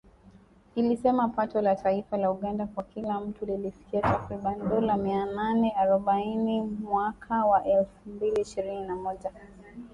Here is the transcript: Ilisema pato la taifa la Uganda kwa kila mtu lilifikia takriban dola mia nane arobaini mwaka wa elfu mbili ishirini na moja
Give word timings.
Ilisema 0.75 1.27
pato 1.29 1.61
la 1.61 1.75
taifa 1.75 2.17
la 2.17 2.31
Uganda 2.31 2.67
kwa 2.67 2.83
kila 2.83 3.19
mtu 3.21 3.45
lilifikia 3.45 4.01
takriban 4.01 4.69
dola 4.69 4.97
mia 4.97 5.25
nane 5.25 5.71
arobaini 5.71 6.61
mwaka 6.61 7.45
wa 7.45 7.65
elfu 7.65 8.09
mbili 8.09 8.41
ishirini 8.41 8.87
na 8.87 8.95
moja 8.95 9.31